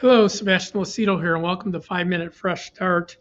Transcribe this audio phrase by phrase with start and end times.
[0.00, 3.16] Hello, Sebastian Lucido here, and welcome to Five Minute Fresh Start.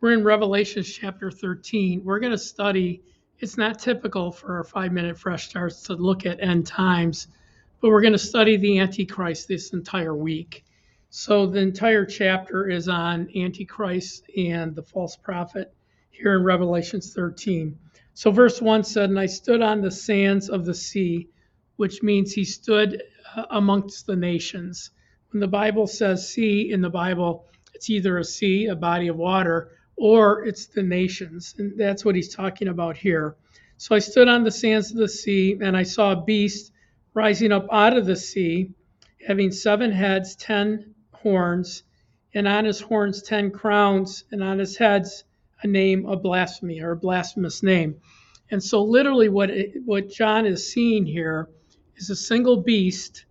[0.00, 2.02] We're in Revelation chapter 13.
[2.02, 3.04] We're going to study,
[3.38, 7.28] it's not typical for our five minute fresh starts to look at end times,
[7.80, 10.64] but we're going to study the Antichrist this entire week.
[11.10, 15.72] So the entire chapter is on Antichrist and the false prophet
[16.10, 17.78] here in Revelation 13.
[18.14, 21.28] So verse 1 said, And I stood on the sands of the sea,
[21.76, 23.00] which means he stood
[23.36, 24.90] uh, amongst the nations
[25.30, 29.16] when the Bible says sea in the Bible, it's either a sea, a body of
[29.16, 31.54] water, or it's the nations.
[31.58, 33.36] And that's what he's talking about here.
[33.76, 36.72] So I stood on the sands of the sea, and I saw a beast
[37.12, 38.70] rising up out of the sea,
[39.26, 41.82] having seven heads, ten horns,
[42.32, 45.24] and on his horns ten crowns, and on his heads
[45.62, 47.96] a name of blasphemy or a blasphemous name.
[48.50, 51.50] And so, literally, what it, what John is seeing here
[51.96, 53.25] is a single beast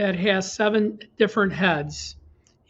[0.00, 2.16] that has seven different heads.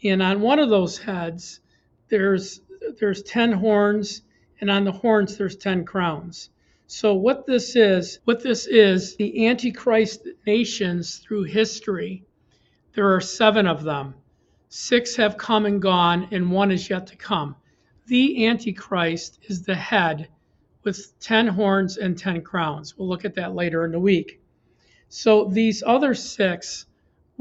[0.03, 1.61] And on one of those heads,
[2.09, 2.59] there's
[2.99, 4.23] there's 10 horns,
[4.59, 6.49] and on the horns there's 10 crowns.
[6.87, 12.25] So what this is, what this is, the Antichrist nations through history,
[12.95, 14.13] there are seven of them.
[14.67, 17.55] Six have come and gone, and one is yet to come.
[18.07, 20.27] The Antichrist is the head
[20.83, 22.97] with 10 horns and 10 crowns.
[22.97, 24.41] We'll look at that later in the week.
[25.07, 26.87] So these other six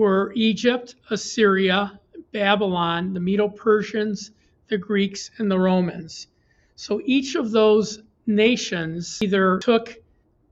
[0.01, 2.01] were Egypt, Assyria,
[2.33, 4.31] Babylon, the Medo Persians,
[4.71, 6.27] the Greeks, and the Romans.
[6.75, 9.95] So each of those nations either took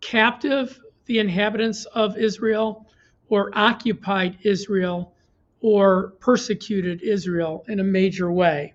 [0.02, 2.90] captive the inhabitants of Israel
[3.30, 5.14] or occupied Israel
[5.62, 8.74] or persecuted Israel in a major way.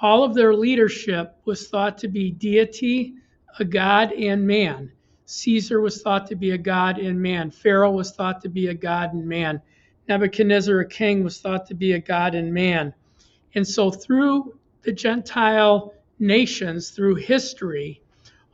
[0.00, 3.16] All of their leadership was thought to be deity,
[3.58, 4.92] a god, and man.
[5.26, 7.50] Caesar was thought to be a god and man.
[7.50, 9.60] Pharaoh was thought to be a god and man.
[10.10, 12.92] Nebuchadnezzar, a king, was thought to be a god and man.
[13.54, 18.02] And so, through the Gentile nations, through history,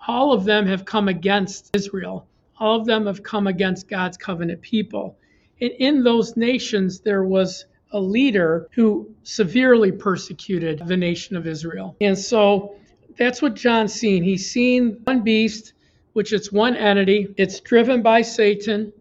[0.07, 2.29] all of them have come against Israel.
[2.61, 5.17] All of them have come against God's covenant people.
[5.61, 11.97] And in those nations, there was a leader who severely persecuted the nation of Israel.
[12.03, 12.77] And so
[13.19, 14.23] that's what John's seen.
[14.23, 15.73] He's seen one beast,
[16.13, 17.35] which is one entity.
[17.39, 18.93] It's driven by Satan.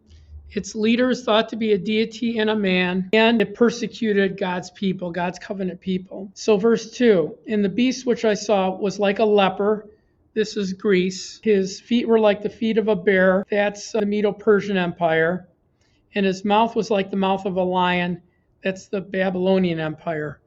[0.51, 4.71] Its leader is thought to be a deity and a man, and it persecuted God's
[4.71, 6.31] people, God's covenant people.
[6.33, 9.89] So, verse 2 And the beast which I saw was like a leper.
[10.33, 11.39] This is Greece.
[11.43, 13.45] His feet were like the feet of a bear.
[13.49, 15.47] That's the Medo Persian Empire.
[16.13, 18.21] And his mouth was like the mouth of a lion.
[18.63, 20.39] That's the Babylonian Empire.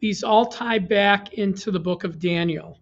[0.00, 2.78] These all tie back into the book of Daniel.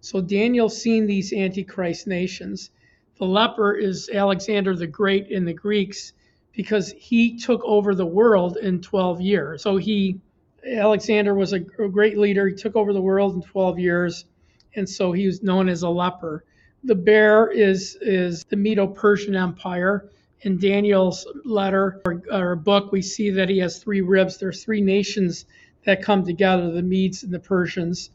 [0.00, 2.70] So Daniel's seen these Antichrist nations.
[3.18, 6.12] The leper is Alexander the Great in the Greeks
[6.52, 9.62] because he took over the world in 12 years.
[9.62, 10.18] So he,
[10.68, 12.48] Alexander was a, great leader.
[12.48, 14.24] He took over the world in 12 years,
[14.74, 16.44] and so he was known as a leper.
[16.82, 20.10] The bear is is the Medo-Persian Empire.
[20.42, 24.36] In Daniel's letter or, or book, we see that he has three ribs.
[24.36, 25.46] There's three nations
[25.86, 28.10] that come together: the Medes and the Persians.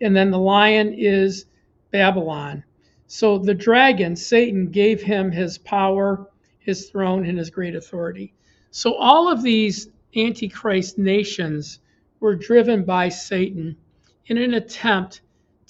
[0.00, 1.46] And then the lion is
[1.90, 2.62] Babylon.
[3.14, 6.30] So the dragon, Satan, gave him his power
[6.60, 8.32] his throne and his great authority.
[8.70, 11.80] So all of these antichrist nations
[12.20, 13.76] were driven by Satan
[14.28, 15.20] in an attempt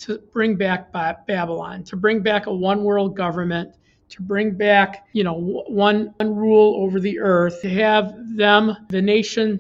[0.03, 3.75] to bring back Babylon, to bring back a one world government,
[4.11, 9.03] to bring back, you know, one, one rule over the earth, to have them, the
[9.03, 9.59] nation,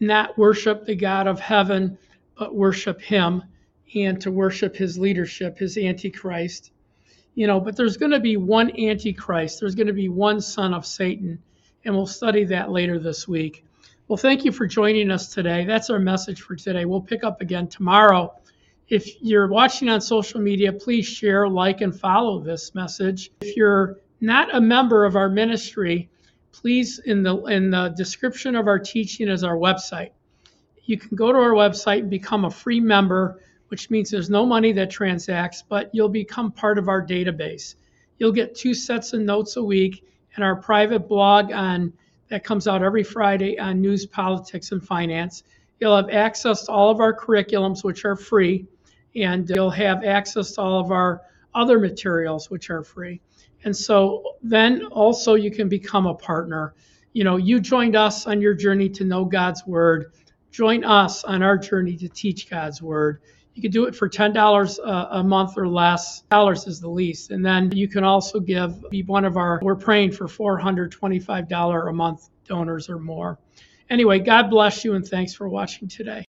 [0.00, 1.98] not worship the God of heaven,
[2.38, 3.42] but worship him
[3.94, 6.72] and to worship his leadership, his antichrist
[7.34, 9.60] you know, but there's going to be one antichrist.
[9.60, 11.42] There's going to be one son of Satan,
[11.84, 13.64] and we'll study that later this week.
[14.08, 15.64] Well, thank you for joining us today.
[15.64, 16.84] That's our message for today.
[16.84, 18.34] We'll pick up again tomorrow.
[18.88, 23.30] If you're watching on social media, please share, like, and follow this message.
[23.40, 26.10] If you're not a member of our ministry,
[26.50, 30.10] please in the in the description of our teaching is our website.
[30.84, 33.40] You can go to our website and become a free member
[33.70, 37.76] which means there's no money that transacts, but you'll become part of our database.
[38.18, 41.92] You'll get two sets of notes a week and our private blog on
[42.28, 45.44] that comes out every Friday on news, politics, and finance.
[45.78, 48.66] You'll have access to all of our curriculums, which are free,
[49.14, 51.22] and you'll have access to all of our
[51.54, 53.20] other materials, which are free.
[53.64, 56.74] And so then also you can become a partner.
[57.12, 60.12] You know, you joined us on your journey to know God's Word.
[60.50, 63.20] Join us on our journey to teach God's Word.
[63.54, 66.22] You could do it for $10 a, uh, a month or less.
[66.30, 67.30] Dollars is the least.
[67.30, 71.92] And then you can also give, be one of our, we're praying for $425 a
[71.92, 73.38] month donors or more.
[73.90, 76.18] Anyway, God bless you and thanks for watching today.